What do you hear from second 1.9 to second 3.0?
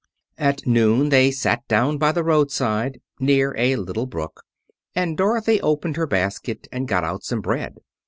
by the roadside,